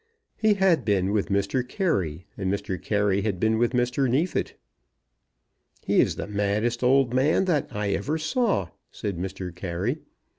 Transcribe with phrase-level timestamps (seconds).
[0.35, 1.61] He had been with Mr.
[1.61, 2.81] Carey, and Mr.
[2.81, 4.09] Carey had been with Mr.
[4.09, 4.55] Neefit.
[5.83, 9.53] "He is the maddest old man that I ever saw," said Mr.
[9.55, 9.99] Carey.